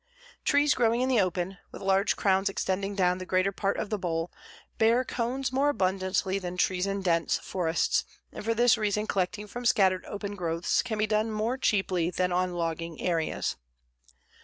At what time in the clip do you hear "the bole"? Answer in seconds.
3.91-4.31